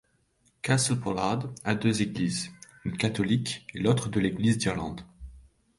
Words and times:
Castlepollard 0.63 1.53
a 1.63 1.75
deux 1.75 2.01
églises, 2.01 2.49
une 2.85 2.97
catholique 2.97 3.67
et 3.75 3.79
l'autre 3.81 4.09
de 4.09 4.19
l'Église 4.19 4.57
d'Irlande. 4.57 5.01